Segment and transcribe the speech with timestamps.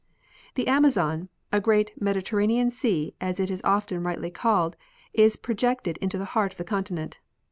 [0.55, 4.75] The Amazon, a great mediterranean sea as it is often rightly called,
[5.13, 7.19] is projected into the heart of the continent.